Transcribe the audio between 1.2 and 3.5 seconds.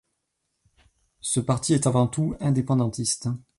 parti est avant tout indépendantiste.